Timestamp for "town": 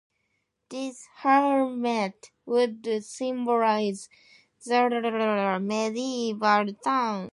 6.83-7.29